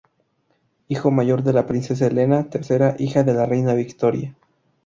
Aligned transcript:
Hijo 0.87 1.11
mayor 1.11 1.43
de 1.43 1.53
la 1.53 1.67
princesa 1.67 2.07
Elena, 2.07 2.49
tercera 2.49 2.95
hija 2.97 3.21
de 3.23 3.35
la 3.35 3.45
reina 3.45 3.75
Victoria. 3.75 4.35